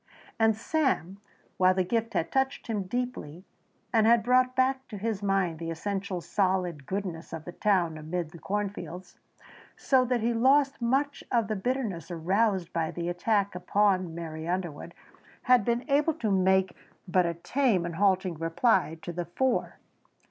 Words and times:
And 0.39 0.57
Sam, 0.57 1.19
while 1.57 1.75
the 1.75 1.83
gift 1.83 2.15
had 2.15 2.31
touched 2.31 2.65
him 2.65 2.85
deeply 2.85 3.43
and 3.93 4.07
had 4.07 4.23
brought 4.23 4.55
back 4.55 4.87
to 4.87 4.97
his 4.97 5.21
mind 5.21 5.59
the 5.59 5.69
essential 5.69 6.21
solid 6.21 6.87
goodness 6.87 7.31
of 7.33 7.45
the 7.45 7.51
town 7.51 7.99
amid 7.99 8.31
the 8.31 8.39
cornfields, 8.39 9.19
so 9.77 10.03
that 10.05 10.21
he 10.21 10.33
lost 10.33 10.81
much 10.81 11.23
of 11.31 11.47
the 11.49 11.55
bitterness 11.55 12.09
aroused 12.09 12.73
by 12.73 12.89
the 12.89 13.09
attack 13.09 13.53
upon 13.53 14.15
Mary 14.15 14.47
Underwood, 14.47 14.95
had 15.43 15.63
been 15.63 15.87
able 15.87 16.15
to 16.15 16.31
make 16.31 16.75
but 17.07 17.27
a 17.27 17.35
tame 17.35 17.85
and 17.85 17.97
halting 17.97 18.37
reply 18.39 18.97
to 19.03 19.13
the 19.13 19.25
four. 19.25 19.77